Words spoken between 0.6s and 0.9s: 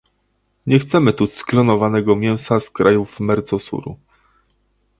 Nie